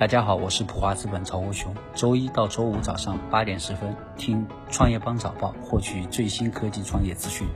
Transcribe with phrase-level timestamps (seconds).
[0.00, 1.74] 大家好，我是普华资本曹国雄。
[1.94, 7.46] 周一到周五早上八点十分，听创业邦早报，获取最新科技创业资讯。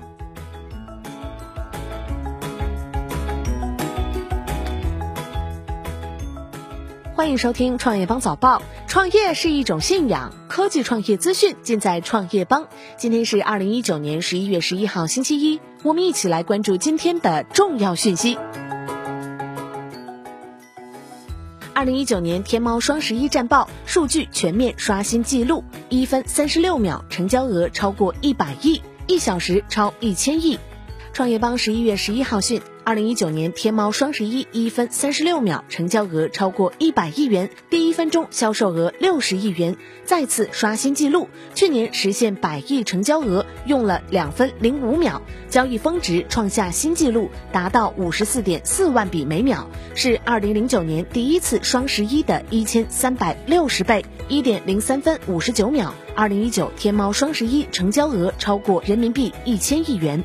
[7.14, 8.60] 欢迎收听创业邦早报。
[8.88, 12.68] 创业是一种信仰，科技创业资讯尽在创业邦。
[12.98, 18.36] 今天是二零一九年十一月十一号，星期一，我们一起来关注今天的重要讯息。
[21.74, 30.56] 二零一九年天猫双十一战报数据全面刷新记录，一分三十六秒成交额超过一百亿，一小时超一千亿。
[31.12, 32.62] 创业邦十一月十一号讯。
[32.84, 39.74] 二零一九年天猫双十一一分三十六秒成交额超过一百亿元，第一分钟销售额六十亿元，
[40.04, 41.30] 再次刷新纪录。
[41.54, 55.94] 去年实现百亿成交额用了两分零五秒，交易峰值创下新纪录，达到五十四点四万笔每秒，是二零零九年第一次双十一的一千三百六十倍，一点零三分五十九秒。
[56.14, 60.22] 二零一九天猫双十一成交额超过人民币一千亿元。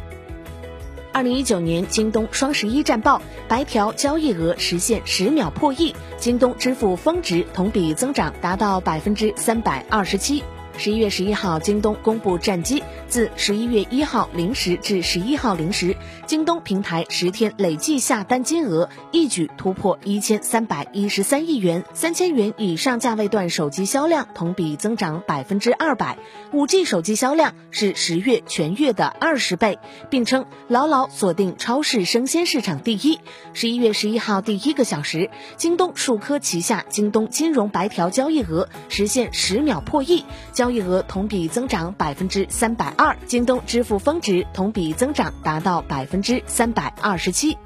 [1.11, 10.43] 二零一九年京东双十一战报，白条交易额实现十秒破亿，京东支付峰值同比增长达到百分之三百二十七。
[10.77, 12.83] 十一月十一号，京东公布战绩。
[13.09, 26.17] 自十一月一号零时至十一号零时，京东平台十天累计下单金额一举突破一千三百一十三亿元，三千元以上价位段手机销量同比增长百分之二百，
[26.53, 33.19] 五 G 手机销量是十月全月的二十倍，并称牢牢锁定超市生鲜市场第一。
[33.53, 40.23] 十一月十一号第一个小时，京东数科旗下京东金融白条交易额实现十秒破亿，
[40.53, 40.68] 交。
[40.69, 47.57] 交易额同比增长百分之三百二，京东支付峰值同比增长达到百分之三百二十七。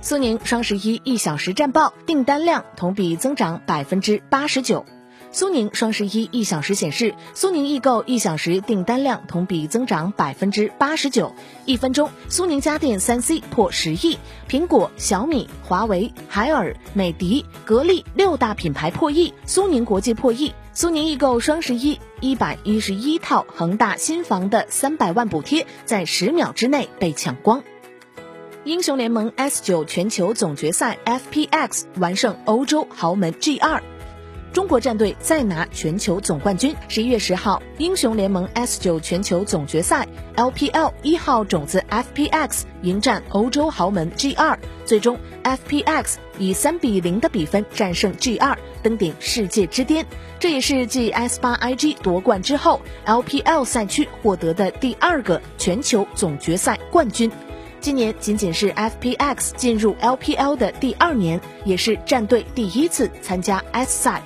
[0.00, 4.86] 苏宁双十一一小时战报，订单量同比增长百分之八十九。
[5.32, 11.34] 苏宁双十一一小时显示，苏宁易购一小时订单量同比增长百分之八十九。
[11.64, 14.16] 一分钟，苏宁家电三 C 破十亿，
[14.48, 20.54] 苹果、小米、华为、海尔、美的、格力六大品牌破亿，苏宁国际破亿。
[20.76, 27.64] 苏宁易购双十一一百一十一套恒大新房的三百万补贴，在十秒之内被抢光。
[28.64, 33.82] 英雄联盟 S 九全球总决赛 FPX 完胜欧洲豪门 G 二。
[34.56, 36.74] 中国战队再拿全球总冠军。
[36.88, 50.06] 十一月十号，英雄联盟 S 九全球总决赛 LPL 一号种子 FPX 迎战欧洲豪门 G 二，最终 FPX 以三比零的比分战胜 G 二，登顶世界之巅。
[50.38, 57.30] 这也是继 S 八 IG 夺冠之后，LPL 赛区获得的第二个全球总决赛冠军。
[57.78, 64.22] 今年仅仅是 FPX 进入 LPL 的第二年，也是战队第一次参加 S 赛。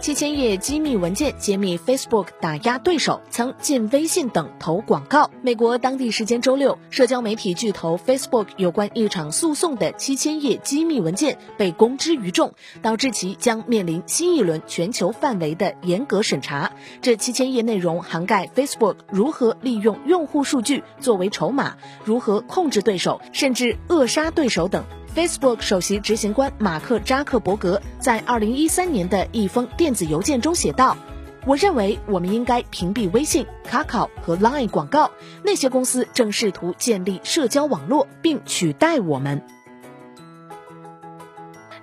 [0.00, 5.28] 七千页机密文件揭秘 Facebook 打压对手，曾进微信等投广告。
[5.42, 16.70] 美国当地时间周六，社交媒体巨头 Facebook 有关一场诉讼的七千页机密文件被公之于众，导致其将面临新一轮全球范围的严格审查。
[17.02, 24.84] 这七千页内容涵盖 Facebook 如何利用用户数据作为筹码，如何控制对手，甚至扼杀对手等。
[25.18, 30.96] Facebook 首席执行官马克扎克伯格在二零一三年的一封电子邮件中写道
[31.44, 35.10] ：“我认为我们应该屏蔽微信、卡卡和 Line 广告，
[35.42, 39.42] 那些公司正试图建立社交网络并取代我们。”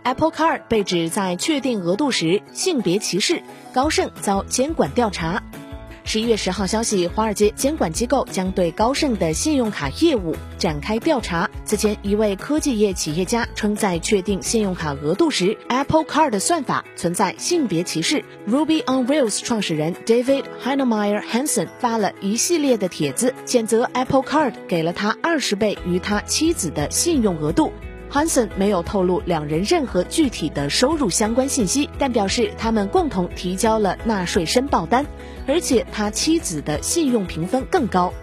[0.03, 5.43] Apple Card 被指在确定额度时性别歧视，高盛遭监管调查。
[6.07, 11.49] 十一月十号消息，华尔街监管机构将对高盛的信用卡业务展开调查。
[11.65, 18.23] 此前，一位科技业企业家称，在确定信用卡额度时，Apple Card 的算法存在性别歧视。
[18.47, 27.73] Ruby on Rails 创始人 David Heinemeier Hansen 发了一系列的帖子，谴责 Apple Card 给了他二十倍于他妻子的信用额度。
[28.15, 35.05] Hansen 没有透露两人任何具体的收入相关信息，但表示他们共同提交了纳税申报单，
[35.45, 38.13] 而且他妻子的信用评分更高。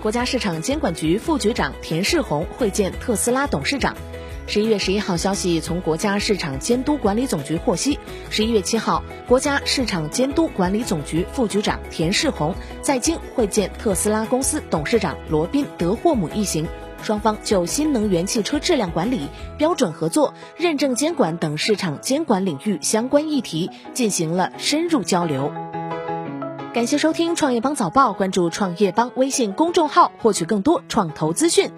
[0.00, 3.96] 国家市场监管局副局长田世宏会见特斯拉董事长。
[4.46, 7.98] 十一月十一号消息从国家市场监督管理总局获悉，
[8.30, 16.68] 十一月七号，国家市场监督管理总局副局长田世宏在京会见特斯拉公司董事长罗宾·德霍姆一行。
[17.06, 25.52] 双方就新能源汽车质量管理、标准合作、认证监管等市场监管领域相关议题进行了深入交流。
[26.74, 31.70] 感谢收听创业邦早报，关注创业邦微信公众号，获取更多创投资讯。